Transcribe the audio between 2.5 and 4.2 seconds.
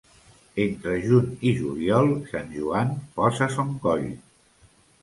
Joan posa son coll.